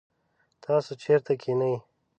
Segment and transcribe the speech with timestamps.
[0.63, 1.75] تاسو چیرته کښېنئ؟